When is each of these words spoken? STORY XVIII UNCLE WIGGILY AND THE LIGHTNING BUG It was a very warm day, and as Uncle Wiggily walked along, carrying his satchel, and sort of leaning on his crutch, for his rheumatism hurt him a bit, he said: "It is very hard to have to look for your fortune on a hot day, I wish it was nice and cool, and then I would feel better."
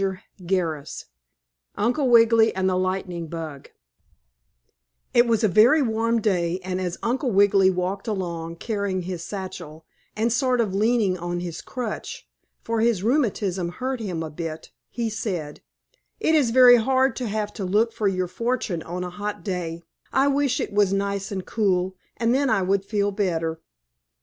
STORY 0.01 0.19
XVIII 0.43 0.85
UNCLE 1.75 2.09
WIGGILY 2.09 2.55
AND 2.55 2.67
THE 2.67 2.75
LIGHTNING 2.75 3.27
BUG 3.27 3.69
It 5.13 5.27
was 5.27 5.43
a 5.43 5.47
very 5.47 5.83
warm 5.83 6.19
day, 6.19 6.59
and 6.63 6.81
as 6.81 6.97
Uncle 7.03 7.29
Wiggily 7.29 7.69
walked 7.69 8.07
along, 8.07 8.55
carrying 8.55 9.03
his 9.03 9.21
satchel, 9.21 9.85
and 10.15 10.33
sort 10.33 10.59
of 10.59 10.73
leaning 10.73 11.19
on 11.19 11.39
his 11.41 11.61
crutch, 11.61 12.27
for 12.63 12.79
his 12.81 13.03
rheumatism 13.03 13.69
hurt 13.73 13.99
him 13.99 14.23
a 14.23 14.31
bit, 14.31 14.71
he 14.89 15.07
said: 15.07 15.61
"It 16.19 16.33
is 16.33 16.49
very 16.49 16.77
hard 16.77 17.15
to 17.17 17.27
have 17.27 17.53
to 17.53 17.63
look 17.63 17.93
for 17.93 18.07
your 18.07 18.27
fortune 18.27 18.81
on 18.81 19.03
a 19.03 19.11
hot 19.11 19.43
day, 19.43 19.83
I 20.11 20.29
wish 20.29 20.59
it 20.59 20.73
was 20.73 20.91
nice 20.91 21.31
and 21.31 21.45
cool, 21.45 21.95
and 22.17 22.33
then 22.33 22.49
I 22.49 22.63
would 22.63 22.83
feel 22.83 23.11
better." 23.11 23.61